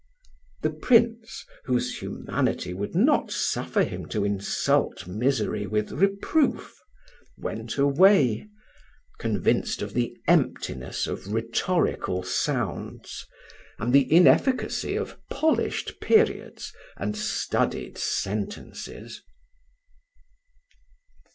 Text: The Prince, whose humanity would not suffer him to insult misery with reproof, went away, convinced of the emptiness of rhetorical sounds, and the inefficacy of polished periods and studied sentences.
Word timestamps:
The 0.63 0.71
Prince, 0.71 1.45
whose 1.65 1.99
humanity 1.99 2.73
would 2.73 2.95
not 2.95 3.29
suffer 3.29 3.83
him 3.83 4.07
to 4.07 4.25
insult 4.25 5.05
misery 5.05 5.67
with 5.67 5.91
reproof, 5.91 6.75
went 7.37 7.77
away, 7.77 8.47
convinced 9.19 9.83
of 9.83 9.93
the 9.93 10.17
emptiness 10.27 11.05
of 11.05 11.31
rhetorical 11.31 12.23
sounds, 12.23 13.27
and 13.77 13.93
the 13.93 14.11
inefficacy 14.11 14.95
of 14.95 15.19
polished 15.29 15.99
periods 15.99 16.73
and 16.97 17.15
studied 17.15 17.95
sentences. 17.99 19.21